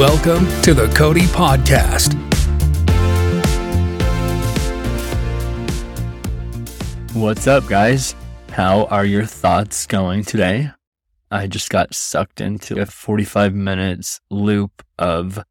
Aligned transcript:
Welcome 0.00 0.46
to 0.62 0.72
the 0.72 0.88
Cody 0.96 1.26
Podcast. 1.26 2.14
What's 7.12 7.46
up, 7.46 7.68
guys? 7.68 8.14
How 8.48 8.86
are 8.86 9.04
your 9.04 9.26
thoughts 9.26 9.86
going 9.86 10.24
today? 10.24 10.70
I 11.30 11.46
just 11.48 11.68
got 11.68 11.94
sucked 11.94 12.40
into 12.40 12.80
a 12.80 12.86
45 12.86 13.54
minutes 13.54 14.22
loop 14.30 14.82
of 14.98 15.44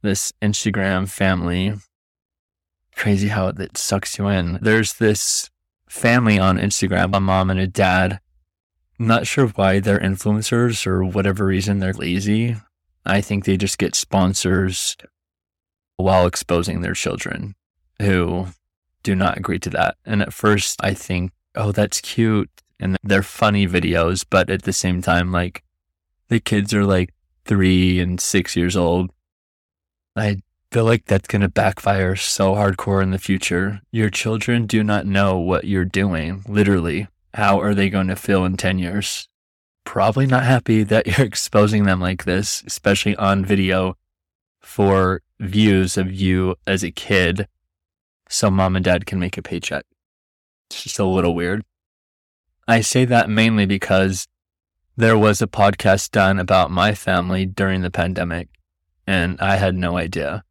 this 0.00 0.32
Instagram 0.40 1.06
family. 1.06 1.74
Crazy 2.96 3.28
how 3.28 3.48
it 3.48 3.76
sucks 3.76 4.16
you 4.16 4.28
in. 4.28 4.60
There's 4.62 4.94
this 4.94 5.50
family 5.90 6.38
on 6.38 6.56
Instagram, 6.56 7.14
a 7.14 7.20
mom 7.20 7.50
and 7.50 7.60
a 7.60 7.66
dad. 7.66 8.20
Not 8.98 9.26
sure 9.26 9.48
why 9.48 9.78
they're 9.80 10.00
influencers 10.00 10.86
or 10.86 11.04
whatever 11.04 11.44
reason 11.44 11.80
they're 11.80 11.92
lazy. 11.92 12.56
I 13.06 13.20
think 13.20 13.44
they 13.44 13.56
just 13.56 13.78
get 13.78 13.94
sponsors 13.94 14.96
while 15.96 16.26
exposing 16.26 16.80
their 16.80 16.94
children 16.94 17.54
who 18.00 18.48
do 19.02 19.14
not 19.14 19.36
agree 19.36 19.58
to 19.60 19.70
that. 19.70 19.96
And 20.04 20.22
at 20.22 20.32
first, 20.32 20.80
I 20.82 20.94
think, 20.94 21.32
oh, 21.54 21.72
that's 21.72 22.00
cute. 22.00 22.50
And 22.80 22.96
they're 23.02 23.22
funny 23.22 23.66
videos. 23.66 24.24
But 24.28 24.50
at 24.50 24.62
the 24.62 24.72
same 24.72 25.02
time, 25.02 25.30
like 25.30 25.62
the 26.28 26.40
kids 26.40 26.74
are 26.74 26.84
like 26.84 27.14
three 27.44 28.00
and 28.00 28.20
six 28.20 28.56
years 28.56 28.76
old. 28.76 29.10
I 30.16 30.38
feel 30.72 30.84
like 30.84 31.04
that's 31.04 31.28
going 31.28 31.42
to 31.42 31.48
backfire 31.48 32.16
so 32.16 32.54
hardcore 32.54 33.02
in 33.02 33.10
the 33.10 33.18
future. 33.18 33.80
Your 33.92 34.10
children 34.10 34.66
do 34.66 34.82
not 34.82 35.06
know 35.06 35.38
what 35.38 35.64
you're 35.64 35.84
doing, 35.84 36.42
literally. 36.48 37.08
How 37.34 37.60
are 37.60 37.74
they 37.74 37.90
going 37.90 38.08
to 38.08 38.16
feel 38.16 38.44
in 38.44 38.56
10 38.56 38.78
years? 38.78 39.28
Probably 39.84 40.26
not 40.26 40.44
happy 40.44 40.82
that 40.84 41.06
you're 41.06 41.26
exposing 41.26 41.84
them 41.84 42.00
like 42.00 42.24
this, 42.24 42.62
especially 42.66 43.16
on 43.16 43.44
video 43.44 43.96
for 44.60 45.22
views 45.38 45.96
of 45.96 46.12
you 46.12 46.56
as 46.66 46.82
a 46.82 46.90
kid 46.90 47.48
so 48.28 48.50
mom 48.50 48.76
and 48.76 48.84
dad 48.84 49.06
can 49.06 49.18
make 49.18 49.38
a 49.38 49.42
paycheck. 49.42 49.84
It's 50.68 50.82
just 50.82 50.98
a 50.98 51.04
little 51.04 51.34
weird. 51.34 51.64
I 52.66 52.80
say 52.80 53.04
that 53.04 53.28
mainly 53.28 53.66
because 53.66 54.26
there 54.96 55.18
was 55.18 55.42
a 55.42 55.46
podcast 55.46 56.10
done 56.10 56.38
about 56.38 56.70
my 56.70 56.94
family 56.94 57.46
during 57.46 57.82
the 57.82 57.90
pandemic, 57.90 58.48
and 59.06 59.38
I 59.40 59.56
had 59.56 59.74
no 59.74 59.96
idea. 59.96 60.44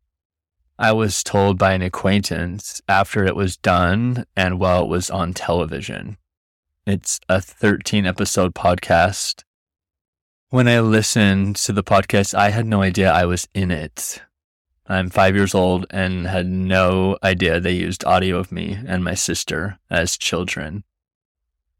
I 0.78 0.92
was 0.92 1.24
told 1.24 1.58
by 1.58 1.74
an 1.74 1.82
acquaintance 1.82 2.82
after 2.88 3.26
it 3.26 3.36
was 3.36 3.58
done 3.58 4.26
and 4.36 4.60
while 4.60 4.84
it 4.84 4.90
was 4.90 5.10
on 5.10 5.34
television. 5.34 6.18
It's 6.86 7.22
a 7.30 7.40
13 7.40 8.06
episode 8.06 8.54
podcast. 8.54 9.46
When 10.50 10.68
I 10.68 10.82
listened 10.82 11.56
to 11.56 11.72
the 11.72 11.82
podcast, 11.82 12.34
I 12.34 12.50
had 12.50 12.66
no 12.66 12.82
idea 12.82 13.10
I 13.10 13.24
was 13.24 13.48
in 13.54 13.72
it. 13.72 14.22
I'm 14.88 15.10
five 15.10 15.34
years 15.34 15.56
old 15.56 15.86
and 15.92 16.28
had 16.28 16.46
no 16.46 17.18
idea 17.24 17.62
they 17.62 17.72
used 17.72 18.04
audio 18.04 18.38
of 18.38 18.52
me 18.52 18.78
and 18.86 19.02
my 19.02 19.14
sister 19.14 19.80
as 19.90 20.18
children. 20.18 20.84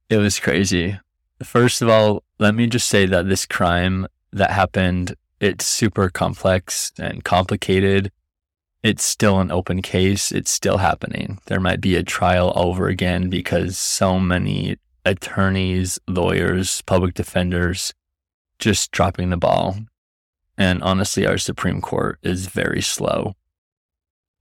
It 0.10 0.20
was 0.20 0.40
crazy. 0.40 0.98
First 1.44 1.82
of 1.82 1.90
all, 1.90 2.24
let 2.40 2.56
me 2.56 2.66
just 2.66 2.88
say 2.88 3.06
that 3.06 3.28
this 3.28 3.46
crime 3.46 4.08
that 4.32 4.52
happened, 4.52 5.16
it's 5.42 5.66
super 5.66 6.10
complex 6.10 6.94
and 6.98 7.26
complicated. 7.26 8.10
It's 8.82 9.04
still 9.04 9.42
an 9.42 9.52
open 9.52 9.82
case. 9.82 10.32
It's 10.32 10.52
still 10.52 10.78
happening. 10.78 11.40
There 11.48 11.60
might 11.60 11.82
be 11.82 11.98
a 11.98 12.04
trial 12.04 12.54
over 12.56 12.88
again 12.88 13.30
because 13.30 13.78
so 13.78 14.18
many 14.18 14.78
attorneys, 15.06 16.00
lawyers, 16.08 16.82
public 16.82 17.14
defenders 17.14 17.94
just 18.60 18.92
dropping 18.92 19.30
the 19.30 19.38
ball 19.38 19.78
and 20.58 20.84
honestly, 20.84 21.26
our 21.26 21.38
Supreme 21.38 21.82
Court 21.82 22.20
is 22.22 22.48
very 22.48 22.82
slow. 22.82 23.36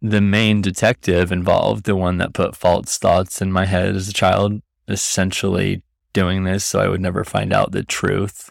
The 0.00 0.20
main 0.20 0.60
detective 0.60 1.32
involved, 1.32 1.84
the 1.84 1.96
one 1.96 2.18
that 2.18 2.34
put 2.34 2.56
false 2.56 2.98
thoughts 2.98 3.40
in 3.40 3.52
my 3.52 3.66
head 3.66 3.94
as 3.94 4.08
a 4.08 4.12
child, 4.12 4.60
essentially 4.88 5.82
doing 6.12 6.44
this 6.44 6.64
so 6.64 6.80
I 6.80 6.88
would 6.88 7.00
never 7.00 7.24
find 7.24 7.52
out 7.52 7.72
the 7.72 7.84
truth. 7.84 8.50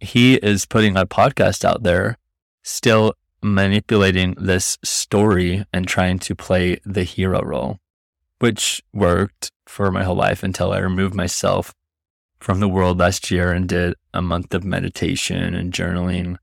He 0.00 0.36
is 0.36 0.66
putting 0.66 0.96
a 0.96 1.06
podcast 1.06 1.64
out 1.64 1.82
there, 1.82 2.16
still 2.62 3.14
manipulating 3.42 4.34
this 4.38 4.78
story 4.82 5.64
and 5.72 5.86
trying 5.86 6.18
to 6.20 6.34
play 6.34 6.80
the 6.84 7.02
hero 7.02 7.42
role, 7.42 7.80
which 8.38 8.82
worked 8.92 9.50
for 9.66 9.90
my 9.90 10.04
whole 10.04 10.16
life 10.16 10.42
until 10.42 10.72
I 10.72 10.78
removed 10.78 11.14
myself 11.14 11.74
from 12.38 12.60
the 12.60 12.68
world 12.68 12.98
last 12.98 13.30
year 13.30 13.52
and 13.52 13.68
did 13.68 13.94
a 14.12 14.22
month 14.22 14.54
of 14.54 14.64
meditation 14.64 15.54
and 15.54 15.72
journaling 15.72 16.36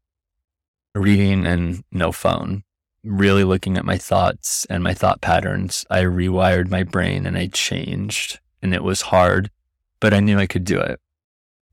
reading 0.95 1.45
and 1.45 1.83
no 1.91 2.11
phone, 2.11 2.63
really 3.03 3.43
looking 3.43 3.77
at 3.77 3.85
my 3.85 3.97
thoughts 3.97 4.65
and 4.69 4.83
my 4.83 4.93
thought 4.93 5.21
patterns. 5.21 5.85
I 5.89 6.03
rewired 6.03 6.69
my 6.69 6.83
brain 6.83 7.25
and 7.25 7.37
I 7.37 7.47
changed. 7.47 8.39
And 8.61 8.73
it 8.73 8.83
was 8.83 9.01
hard, 9.01 9.51
but 9.99 10.13
I 10.13 10.19
knew 10.19 10.39
I 10.39 10.47
could 10.47 10.63
do 10.63 10.79
it. 10.79 10.99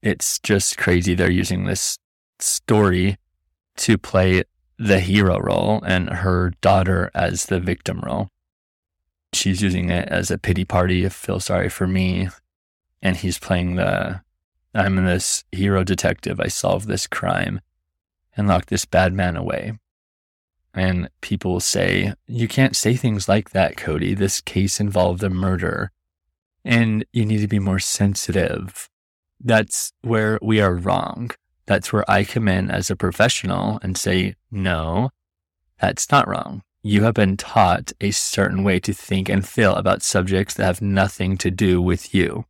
It's 0.03 0.39
just 0.41 0.77
crazy 0.77 1.15
they're 1.15 1.31
using 1.31 1.65
this 1.65 1.99
story 2.41 3.17
to 3.77 3.99
play 3.99 4.43
the 4.79 5.01
hero 5.01 5.39
role 5.39 5.83
and 5.87 6.09
her 6.09 6.53
daughter 6.61 7.11
as 7.15 7.47
the 7.47 7.61
victim 7.61 8.01
role. 8.01 8.29
She's 9.33 9.63
using 9.63 9.91
it 9.91 10.09
as 10.09 10.31
a 10.31 10.39
pity 10.39 10.65
party 10.65 11.03
to 11.03 11.11
feel 11.11 11.41
sorry 11.41 11.69
for 11.69 11.87
me. 11.87 12.29
And 13.03 13.17
he's 13.17 13.39
playing 13.39 13.77
the 13.77 14.21
I'm 14.75 15.05
this 15.05 15.45
hero 15.51 15.83
detective. 15.83 16.41
I 16.41 16.49
solve 16.49 16.87
this 16.87 17.07
crime 17.07 17.61
and 18.37 18.47
lock 18.47 18.67
this 18.67 18.85
bad 18.85 19.13
man 19.13 19.37
away. 19.37 19.79
And 20.73 21.11
people 21.21 21.59
say, 21.59 22.15
You 22.27 22.47
can't 22.47 22.77
say 22.77 22.95
things 22.95 23.29
like 23.29 23.51
that, 23.51 23.77
Cody. 23.77 24.15
This 24.15 24.41
case 24.41 24.79
involved 24.79 25.25
a 25.25 25.31
murder. 25.31 25.91
And 26.65 27.05
you 27.13 27.25
need 27.25 27.41
to 27.41 27.49
be 27.49 27.59
more 27.59 27.81
sensitive. 27.81 28.89
That's 29.41 29.93
where 30.03 30.39
we 30.41 30.61
are 30.61 30.75
wrong. 30.75 31.31
That's 31.67 31.93
where 31.93 32.09
I 32.09 32.25
come 32.25 32.47
in 32.47 32.71
as 32.71 32.91
a 32.91 32.97
professional 32.97 33.81
and 33.83 33.99
say, 33.99 34.37
No, 34.51 35.11
that's 35.81 36.11
not 36.13 36.29
wrong. 36.29 36.63
You 36.83 37.03
have 37.05 37.15
been 37.15 37.37
taught 37.37 37.93
a 38.01 38.11
certain 38.11 38.65
way 38.65 38.81
to 38.81 38.93
think 38.93 39.29
and 39.29 39.47
feel 39.47 39.75
about 39.75 40.03
subjects 40.03 40.55
that 40.55 40.65
have 40.65 40.83
nothing 40.83 41.37
to 41.39 41.51
do 41.51 41.83
with 41.83 42.15
you. 42.15 42.47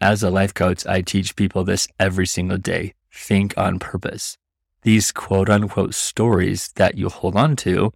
As 0.00 0.22
a 0.22 0.30
life 0.30 0.54
coach, 0.54 0.86
I 0.86 1.00
teach 1.00 1.36
people 1.36 1.64
this 1.64 1.88
every 1.98 2.26
single 2.26 2.58
day. 2.58 2.94
Think 3.10 3.56
on 3.56 3.78
purpose 3.78 4.36
these 4.82 5.12
quote 5.12 5.50
unquote 5.50 5.94
stories 5.94 6.70
that 6.76 6.96
you 6.96 7.08
hold 7.08 7.36
on 7.36 7.56
to, 7.56 7.92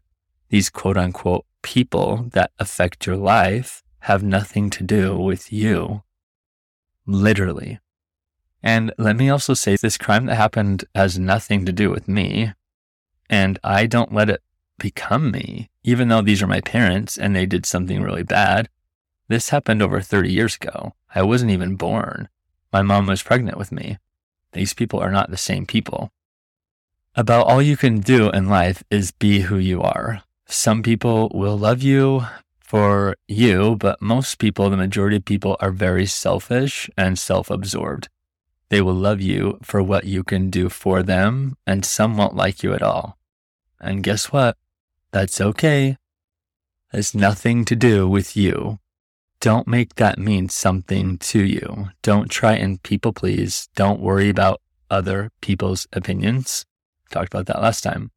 these 0.51 0.71
quote 0.71 0.97
unquote 0.97 1.47
people 1.63 2.29
that 2.33 2.51
affect 2.59 3.07
your 3.07 3.17
life 3.17 3.83
have 4.01 4.23
nothing 4.23 4.69
to 4.71 4.83
do 4.83 5.17
with 5.17 5.53
you. 5.53 6.03
Literally. 7.07 7.81
And 8.63 8.93
let 8.99 9.17
me 9.17 9.29
also 9.29 9.55
say 9.55 9.77
this 9.77 9.99
crime 9.99 10.27
that 10.27 10.37
happened 10.37 10.85
has 10.95 11.19
nothing 11.19 11.65
to 11.67 11.73
do 11.73 11.91
with 11.91 12.09
me. 12.09 12.53
And 13.31 13.59
I 13.65 13.87
don't 13.87 14.13
let 14.13 14.31
it 14.31 14.43
become 14.83 15.31
me, 15.31 15.71
even 15.83 16.09
though 16.09 16.21
these 16.21 16.43
are 16.43 16.47
my 16.47 16.61
parents 16.61 17.17
and 17.17 17.35
they 17.35 17.47
did 17.47 17.65
something 17.65 18.03
really 18.03 18.23
bad. 18.23 18.69
This 19.29 19.49
happened 19.49 19.81
over 19.81 20.03
30 20.03 20.31
years 20.31 20.57
ago. 20.57 20.93
I 21.15 21.23
wasn't 21.23 21.53
even 21.53 21.77
born. 21.77 22.29
My 22.71 22.83
mom 22.83 23.07
was 23.07 23.23
pregnant 23.23 23.57
with 23.57 23.73
me. 23.73 23.97
These 24.53 24.75
people 24.75 25.01
are 25.01 25.11
not 25.11 25.31
the 25.31 25.39
same 25.39 25.65
people 25.65 26.13
about 27.15 27.47
all 27.47 27.61
you 27.61 27.77
can 27.77 28.01
do 28.01 28.31
in 28.31 28.49
life 28.49 28.83
is 28.91 29.13
be 29.13 29.41
who 29.41 29.59
you 29.59 29.83
are. 29.83 30.23
Some 30.47 30.83
people 30.83 31.31
will 31.35 31.59
love 31.59 31.83
you 31.83 32.25
for 32.59 33.17
you, 33.29 33.77
but 33.77 34.01
most 34.01 34.39
people, 34.39 34.71
the 34.71 34.77
majority 34.77 35.17
of 35.17 35.25
people, 35.25 35.57
are 35.61 35.71
very 35.71 36.07
selfish 36.07 36.89
and 36.97 37.19
self 37.19 37.51
absorbed. 37.51 38.09
They 38.71 38.81
will 38.81 38.95
love 38.95 39.21
you 39.21 39.59
for 39.63 39.83
what 39.83 40.05
you 40.05 40.25
can 40.25 40.49
do 40.49 40.71
for 40.71 41.03
them, 41.03 41.57
and 41.67 41.85
some 41.85 42.17
won't 42.17 42.37
like 42.37 42.63
you 42.63 42.73
at 42.73 42.83
all. 42.83 43.19
And 43.79 44.03
guess 44.03 44.33
what? 44.33 44.57
That's 45.13 45.41
okay. 45.43 45.99
It's 46.91 47.15
nothing 47.15 47.67
to 47.67 47.77
do 47.77 48.09
with 48.09 48.35
you. 48.37 48.79
Don't 49.41 49.69
make 49.69 49.97
that 49.97 50.19
mean 50.19 50.49
something 50.49 51.19
to 51.19 51.43
you. 51.45 51.89
Don't 52.03 52.31
try 52.31 52.55
and 52.55 52.83
people 52.83 53.13
please. 53.13 53.69
Don't 53.75 54.01
worry 54.01 54.31
about 54.31 54.63
other 54.91 55.31
people's 55.43 55.87
opinions. 55.93 56.65
Talked 57.11 57.35
about 57.35 57.47
that 57.47 57.61
last 57.61 57.83
time. 57.83 58.11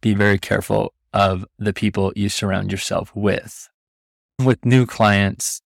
Be 0.00 0.14
very 0.14 0.38
careful 0.38 0.94
of 1.12 1.44
the 1.58 1.72
people 1.72 2.12
you 2.16 2.28
surround 2.28 2.72
yourself 2.72 3.14
with. 3.14 3.68
With 4.42 4.64
new 4.64 4.86
clients, 4.86 5.62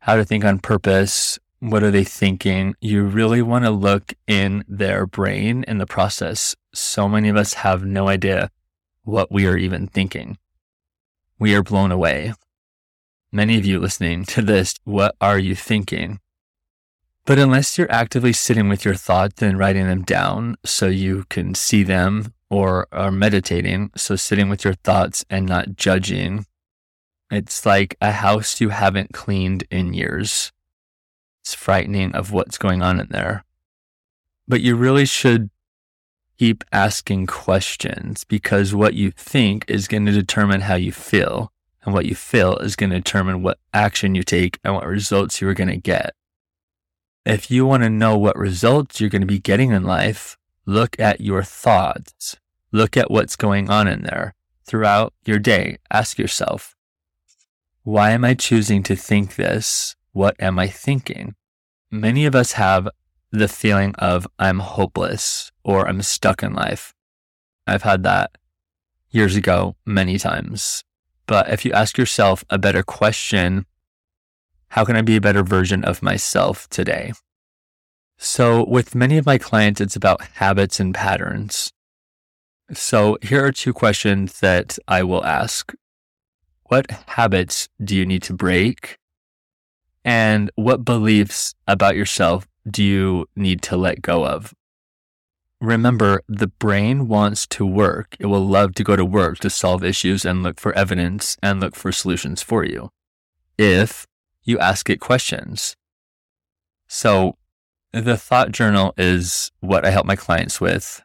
how 0.00 0.16
to 0.16 0.24
think 0.24 0.44
on 0.44 0.58
purpose. 0.58 1.38
What 1.60 1.82
are 1.82 1.90
they 1.90 2.04
thinking? 2.04 2.74
You 2.80 3.02
really 3.02 3.42
want 3.42 3.64
to 3.64 3.70
look 3.70 4.14
in 4.28 4.64
their 4.68 5.06
brain 5.06 5.64
in 5.66 5.78
the 5.78 5.86
process. 5.86 6.54
So 6.72 7.08
many 7.08 7.28
of 7.28 7.36
us 7.36 7.54
have 7.54 7.84
no 7.84 8.08
idea 8.08 8.50
what 9.08 9.32
we 9.32 9.46
are 9.46 9.56
even 9.56 9.86
thinking. 9.86 10.36
We 11.38 11.54
are 11.54 11.62
blown 11.62 11.90
away. 11.90 12.34
Many 13.32 13.56
of 13.56 13.64
you 13.64 13.80
listening 13.80 14.24
to 14.26 14.42
this, 14.42 14.74
what 14.84 15.16
are 15.18 15.38
you 15.38 15.54
thinking? 15.54 16.20
But 17.24 17.38
unless 17.38 17.78
you're 17.78 17.90
actively 17.90 18.34
sitting 18.34 18.68
with 18.68 18.84
your 18.84 18.94
thoughts 18.94 19.42
and 19.42 19.58
writing 19.58 19.86
them 19.86 20.02
down 20.02 20.56
so 20.64 20.86
you 20.88 21.24
can 21.30 21.54
see 21.54 21.82
them 21.82 22.34
or 22.50 22.86
are 22.92 23.10
meditating. 23.10 23.92
So 23.96 24.14
sitting 24.14 24.50
with 24.50 24.64
your 24.64 24.74
thoughts 24.74 25.24
and 25.30 25.46
not 25.46 25.76
judging. 25.76 26.46
It's 27.30 27.64
like 27.64 27.96
a 28.00 28.12
house 28.12 28.60
you 28.60 28.70
haven't 28.70 29.14
cleaned 29.14 29.64
in 29.70 29.94
years. 29.94 30.52
It's 31.42 31.54
frightening 31.54 32.12
of 32.14 32.32
what's 32.32 32.58
going 32.58 32.82
on 32.82 33.00
in 33.00 33.08
there. 33.08 33.44
But 34.46 34.60
you 34.60 34.76
really 34.76 35.06
should 35.06 35.50
keep 36.38 36.64
asking 36.72 37.26
questions 37.26 38.24
because 38.24 38.74
what 38.74 38.94
you 38.94 39.10
think 39.10 39.64
is 39.68 39.88
going 39.88 40.06
to 40.06 40.12
determine 40.12 40.62
how 40.62 40.76
you 40.76 40.92
feel. 40.92 41.52
And 41.82 41.94
what 41.94 42.06
you 42.06 42.14
feel 42.14 42.56
is 42.58 42.76
going 42.76 42.90
to 42.90 42.96
determine 42.96 43.42
what 43.42 43.58
action 43.72 44.14
you 44.14 44.22
take 44.22 44.58
and 44.62 44.74
what 44.74 44.86
results 44.86 45.40
you 45.40 45.48
are 45.48 45.54
going 45.54 45.70
to 45.70 45.76
get. 45.76 46.14
If 47.24 47.50
you 47.50 47.64
want 47.64 47.82
to 47.82 47.88
know 47.88 48.18
what 48.18 48.36
results 48.36 49.00
you're 49.00 49.10
going 49.10 49.22
to 49.22 49.26
be 49.26 49.38
getting 49.38 49.70
in 49.70 49.84
life, 49.84 50.36
look 50.66 50.98
at 51.00 51.20
your 51.20 51.42
thoughts. 51.42 52.36
Look 52.72 52.96
at 52.96 53.10
what's 53.10 53.36
going 53.36 53.70
on 53.70 53.88
in 53.88 54.02
there 54.02 54.34
throughout 54.66 55.14
your 55.24 55.38
day. 55.38 55.78
Ask 55.90 56.18
yourself, 56.18 56.74
why 57.84 58.10
am 58.10 58.24
I 58.24 58.34
choosing 58.34 58.82
to 58.82 58.96
think 58.96 59.36
this? 59.36 59.96
What 60.12 60.36
am 60.38 60.58
I 60.58 60.66
thinking? 60.66 61.36
Many 61.90 62.26
of 62.26 62.34
us 62.34 62.52
have 62.52 62.88
the 63.30 63.48
feeling 63.48 63.94
of 63.96 64.26
I'm 64.38 64.58
hopeless 64.58 65.52
or 65.68 65.86
I'm 65.86 66.00
stuck 66.00 66.42
in 66.42 66.54
life. 66.54 66.94
I've 67.66 67.82
had 67.82 68.02
that 68.04 68.30
years 69.10 69.36
ago 69.36 69.76
many 69.84 70.18
times. 70.18 70.82
But 71.26 71.50
if 71.50 71.62
you 71.62 71.72
ask 71.72 71.98
yourself 71.98 72.42
a 72.48 72.56
better 72.56 72.82
question, 72.82 73.66
how 74.68 74.86
can 74.86 74.96
I 74.96 75.02
be 75.02 75.16
a 75.16 75.20
better 75.20 75.42
version 75.42 75.84
of 75.84 76.02
myself 76.02 76.66
today? 76.70 77.12
So 78.16 78.64
with 78.64 78.94
many 78.94 79.18
of 79.18 79.26
my 79.26 79.36
clients, 79.36 79.78
it's 79.82 79.94
about 79.94 80.22
habits 80.36 80.80
and 80.80 80.94
patterns. 80.94 81.70
So 82.72 83.18
here 83.20 83.44
are 83.44 83.52
two 83.52 83.74
questions 83.74 84.40
that 84.40 84.78
I 84.88 85.02
will 85.02 85.24
ask. 85.24 85.74
What 86.64 86.90
habits 87.08 87.68
do 87.84 87.94
you 87.94 88.06
need 88.06 88.22
to 88.22 88.32
break? 88.32 88.96
And 90.02 90.50
what 90.54 90.86
beliefs 90.86 91.54
about 91.66 91.94
yourself 91.94 92.48
do 92.70 92.82
you 92.82 93.26
need 93.36 93.60
to 93.64 93.76
let 93.76 94.00
go 94.00 94.24
of? 94.24 94.54
Remember, 95.60 96.22
the 96.28 96.46
brain 96.46 97.08
wants 97.08 97.46
to 97.48 97.66
work. 97.66 98.16
It 98.20 98.26
will 98.26 98.46
love 98.46 98.74
to 98.76 98.84
go 98.84 98.94
to 98.94 99.04
work 99.04 99.38
to 99.40 99.50
solve 99.50 99.82
issues 99.82 100.24
and 100.24 100.42
look 100.42 100.60
for 100.60 100.72
evidence 100.74 101.36
and 101.42 101.58
look 101.58 101.74
for 101.74 101.90
solutions 101.90 102.42
for 102.42 102.64
you 102.64 102.90
if 103.58 104.06
you 104.44 104.58
ask 104.58 104.88
it 104.88 105.00
questions. 105.00 105.76
So, 106.86 107.36
the 107.92 108.16
thought 108.16 108.52
journal 108.52 108.94
is 108.96 109.50
what 109.60 109.84
I 109.84 109.90
help 109.90 110.06
my 110.06 110.16
clients 110.16 110.60
with. 110.60 111.02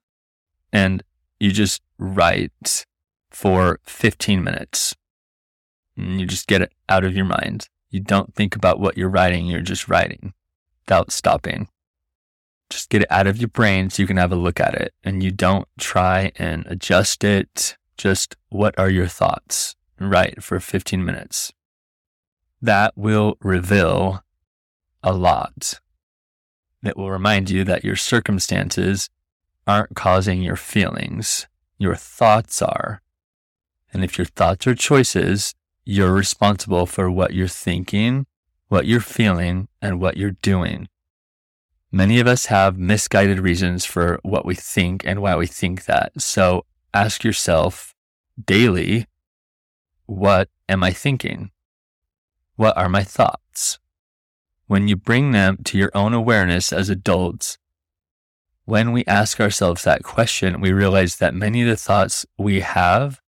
And 0.72 1.04
you 1.40 1.52
just 1.52 1.82
write 1.98 2.86
for 3.32 3.80
15 3.84 4.44
minutes. 4.44 4.94
And 5.98 6.20
you 6.20 6.26
just 6.26 6.48
get 6.48 6.62
it 6.62 6.72
out 6.88 7.04
of 7.04 7.16
your 7.16 7.26
mind. 7.26 7.68
You 7.90 8.00
don't 8.00 8.34
think 8.36 8.56
about 8.56 8.80
what 8.80 8.98
you're 8.98 9.10
writing, 9.10 9.46
you're 9.46 9.62
just 9.62 9.88
writing 9.88 10.34
without 10.86 11.12
stopping. 11.12 11.68
Just 12.70 12.90
get 12.90 13.04
it 13.04 13.12
out 13.12 13.28
of 13.28 13.38
your 13.38 13.50
brain 13.50 13.90
so 13.90 14.02
you 14.02 14.08
can 14.08 14.18
have 14.18 14.32
a 14.32 14.38
look 14.38 14.60
at 14.60 14.74
it 14.74 14.94
and 15.04 15.22
you 15.22 15.32
don't 15.32 15.68
try 15.78 16.32
and 16.36 16.66
adjust 16.68 17.24
it. 17.24 17.78
Just 17.98 18.36
what 18.50 18.78
are 18.80 18.90
your 18.90 19.08
thoughts? 19.08 19.76
Write 20.00 20.44
for 20.44 20.60
15 20.60 21.04
minutes. 21.04 21.54
That 22.62 22.94
will 22.98 23.38
reveal 23.42 24.24
a 25.04 25.14
lot. 25.14 25.80
It 26.84 26.98
will 26.98 27.12
remind 27.12 27.50
you 27.50 27.64
that 27.66 27.84
your 27.84 27.96
circumstances 27.96 29.10
aren't 29.68 29.96
causing 29.96 30.42
your 30.42 30.56
feelings. 30.56 31.48
Your 31.78 31.96
thoughts 31.96 32.62
are. 32.62 33.02
And 33.94 34.04
if 34.04 34.18
your 34.18 34.26
thoughts 34.26 34.66
are 34.68 34.76
choices, 34.76 35.54
you're 35.86 36.14
responsible 36.14 36.86
for 36.86 37.12
what 37.12 37.34
you're 37.34 37.48
thinking, 37.48 38.26
what 38.68 38.86
you're 38.86 39.00
feeling, 39.00 39.68
and 39.82 40.02
what 40.02 40.18
you're 40.18 40.32
doing. 40.42 40.88
Many 41.96 42.20
of 42.20 42.26
us 42.26 42.48
have 42.48 42.80
misguided 42.80 43.40
reasons 43.40 43.86
for 43.86 44.20
what 44.24 44.48
we 44.48 44.56
think 44.56 45.06
and 45.06 45.22
why 45.22 45.36
we 45.36 45.46
think 45.46 45.86
that. 45.86 46.20
So 46.20 46.66
ask 46.92 47.24
yourself 47.24 47.94
daily, 48.44 49.06
what 50.08 50.50
am 50.68 50.84
I 50.84 50.92
thinking? 50.92 51.52
What 52.56 52.76
are 52.76 52.90
my 52.90 53.04
thoughts? 53.04 53.78
When 54.66 54.88
you 54.88 54.96
bring 54.96 55.34
them 55.34 55.60
to 55.66 55.78
your 55.78 55.92
own 55.94 56.16
awareness 56.16 56.74
as 56.74 56.90
adults, 56.90 57.60
when 58.66 58.92
we 58.92 59.06
ask 59.06 59.40
ourselves 59.40 59.84
that 59.84 60.02
question, 60.02 60.62
we 60.62 60.72
realize 60.72 61.18
that 61.18 61.36
many 61.36 61.62
of 61.62 61.68
the 61.68 61.78
thoughts 61.78 62.26
we 62.40 62.62
have 62.62 63.22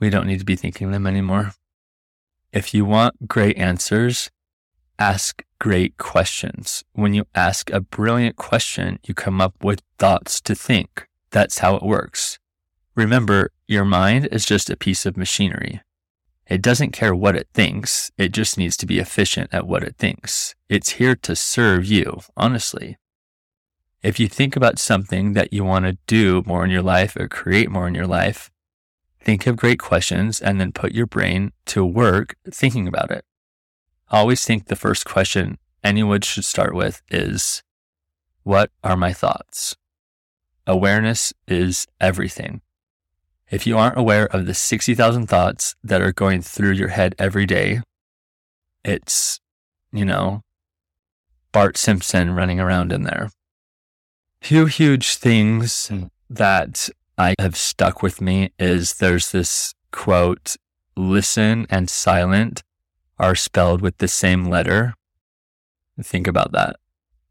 we 0.00 0.08
don't 0.08 0.26
need 0.26 0.38
to 0.38 0.44
be 0.46 0.56
thinking 0.56 0.92
them 0.92 1.06
anymore. 1.06 1.52
If 2.52 2.72
you 2.72 2.86
want 2.86 3.28
great 3.28 3.58
answers, 3.58 4.30
ask 4.98 5.42
great 5.58 5.96
questions. 5.96 6.84
When 6.92 7.14
you 7.14 7.26
ask 7.34 7.70
a 7.70 7.80
brilliant 7.80 8.36
question, 8.36 8.98
you 9.04 9.14
come 9.14 9.40
up 9.40 9.62
with 9.62 9.82
thoughts 9.98 10.40
to 10.42 10.54
think. 10.54 11.08
That's 11.30 11.58
how 11.58 11.76
it 11.76 11.82
works. 11.82 12.38
Remember, 12.94 13.50
your 13.66 13.84
mind 13.84 14.28
is 14.32 14.44
just 14.44 14.70
a 14.70 14.76
piece 14.76 15.06
of 15.06 15.16
machinery. 15.16 15.80
It 16.46 16.62
doesn't 16.62 16.92
care 16.92 17.14
what 17.14 17.36
it 17.36 17.48
thinks. 17.52 18.10
It 18.16 18.32
just 18.32 18.56
needs 18.56 18.76
to 18.78 18.86
be 18.86 18.98
efficient 18.98 19.50
at 19.52 19.66
what 19.66 19.82
it 19.82 19.96
thinks. 19.96 20.54
It's 20.68 20.90
here 20.90 21.16
to 21.16 21.34
serve 21.34 21.84
you, 21.84 22.20
honestly. 22.36 22.96
If 24.02 24.20
you 24.20 24.28
think 24.28 24.54
about 24.54 24.78
something 24.78 25.32
that 25.32 25.52
you 25.52 25.64
want 25.64 25.84
to 25.86 25.98
do 26.06 26.42
more 26.46 26.64
in 26.64 26.70
your 26.70 26.82
life 26.82 27.16
or 27.16 27.28
create 27.28 27.70
more 27.70 27.88
in 27.88 27.94
your 27.94 28.06
life, 28.06 28.50
Think 29.26 29.48
of 29.48 29.56
great 29.56 29.80
questions 29.80 30.40
and 30.40 30.60
then 30.60 30.70
put 30.70 30.92
your 30.92 31.08
brain 31.08 31.50
to 31.64 31.84
work 31.84 32.36
thinking 32.48 32.86
about 32.86 33.10
it. 33.10 33.24
I 34.08 34.18
always 34.18 34.44
think 34.44 34.66
the 34.66 34.76
first 34.76 35.04
question 35.04 35.58
anyone 35.82 36.20
should 36.20 36.44
start 36.44 36.74
with 36.74 37.02
is, 37.10 37.62
what 38.44 38.70
are 38.84 38.96
my 38.96 39.12
thoughts? 39.12 39.76
Awareness 40.66 41.32
is 41.48 41.86
everything. 42.00 42.60
If 43.50 43.66
you 43.66 43.78
aren't 43.78 43.98
aware 43.98 44.26
of 44.26 44.46
the 44.46 44.54
60,000 44.54 45.26
thoughts 45.26 45.74
that 45.82 46.00
are 46.00 46.12
going 46.12 46.42
through 46.42 46.72
your 46.72 46.88
head 46.88 47.14
every 47.18 47.46
day, 47.46 47.80
it's, 48.84 49.40
you 49.92 50.04
know, 50.04 50.42
Bart 51.50 51.76
Simpson 51.76 52.34
running 52.34 52.60
around 52.60 52.92
in 52.92 53.02
there. 53.02 53.30
Few 54.40 54.66
huge 54.66 55.16
things 55.16 55.88
hmm. 55.88 56.04
that 56.30 56.88
I 57.18 57.34
have 57.40 57.56
stuck 57.56 58.02
with 58.02 58.20
me 58.20 58.52
is 58.58 58.94
there's 58.94 59.32
this 59.32 59.74
quote, 59.90 60.56
listen 60.96 61.66
and 61.70 61.90
silent 61.90 62.62
are 63.18 63.34
spelled 63.34 63.80
with 63.80 63.98
the 63.98 64.08
same 64.08 64.44
letter. 64.44 64.94
Think 66.02 66.26
about 66.26 66.52
that 66.52 66.76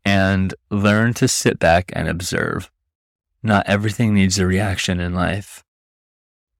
and 0.03 0.53
learn 0.69 1.13
to 1.15 1.27
sit 1.27 1.59
back 1.59 1.91
and 1.95 2.07
observe. 2.07 2.71
Not 3.43 3.67
everything 3.67 4.13
needs 4.13 4.39
a 4.39 4.47
reaction 4.47 4.99
in 4.99 5.13
life. 5.13 5.63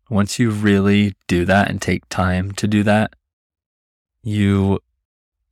Once 0.10 0.38
you 0.38 0.52
really 0.52 1.16
do 1.28 1.46
that 1.46 1.70
and 1.70 1.82
take 1.82 2.08
time 2.10 2.52
to 2.52 2.68
do 2.68 2.84
that, 2.84 3.14
you 4.22 4.80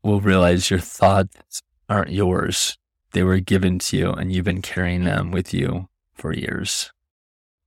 will 0.04 0.22
realize 0.22 0.70
your 0.70 0.80
thoughts 0.80 1.62
aren't 1.90 2.12
yours. 2.12 2.78
They 3.14 3.24
were 3.24 3.40
given 3.40 3.80
to 3.80 3.98
you 3.98 4.12
and 4.12 4.32
you've 4.32 4.46
been 4.46 4.62
carrying 4.62 5.04
them 5.04 5.32
with 5.32 5.54
you 5.54 5.88
for 6.14 6.34
years 6.34 6.92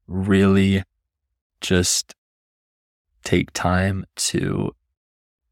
really 0.07 0.83
just 1.61 2.15
take 3.25 3.53
time 3.53 4.05
to 4.15 4.75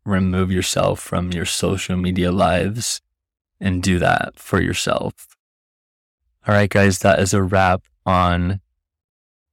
remove 0.04 0.50
yourself 0.50 1.00
from 1.00 1.32
your 1.32 1.44
social 1.44 1.96
media 1.96 2.30
lives 2.30 3.00
and 3.60 3.82
do 3.82 3.98
that 3.98 4.38
for 4.38 4.60
yourself. 4.60 5.36
All 6.46 6.54
right, 6.54 6.68
guys, 6.68 6.98
that 7.00 7.18
is 7.20 7.32
a 7.32 7.42
wrap 7.42 7.84
on 8.04 8.60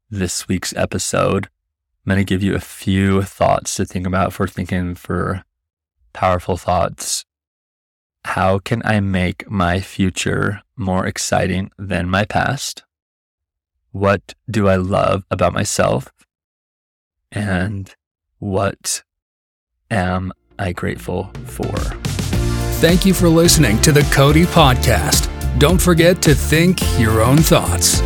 this 0.10 0.48
week's 0.48 0.76
episode. 0.76 1.46
I'm 1.46 2.10
going 2.10 2.18
to 2.18 2.26
give 2.26 2.44
you 2.44 2.56
a 2.56 2.60
few 2.60 3.22
thoughts 3.22 3.76
to 3.76 3.86
think 3.86 4.06
about 4.06 4.34
for 4.34 4.48
thinking 4.48 4.96
for 4.96 5.44
powerful 6.14 6.58
thoughts. 6.58 7.26
How 8.26 8.60
can 8.60 8.82
I 8.84 9.00
make 9.00 9.50
my 9.50 9.80
future 9.80 10.62
more 10.76 11.06
exciting 11.06 11.72
than 11.78 12.10
my 12.10 12.26
past? 12.26 12.84
what 13.92 14.34
do 14.50 14.68
I 14.68 14.78
love 14.78 15.26
about 15.30 15.54
myself? 15.54 16.12
And 17.32 17.94
what 18.40 19.04
am 19.90 20.32
I 20.62 20.74
grateful 20.74 21.24
for? 21.46 21.76
Thank 22.80 23.04
you 23.04 23.16
for 23.16 23.28
listening 23.28 23.82
to 23.82 23.92
the 23.92 24.04
Cody 24.14 24.44
Podcast. 24.44 25.28
Don't 25.58 25.82
forget 25.82 26.22
to 26.22 26.36
think 26.36 26.80
your 27.00 27.22
own 27.22 27.38
thoughts. 27.38 28.00